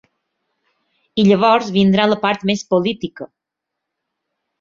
[1.23, 3.29] I llavors vindrà la part més política.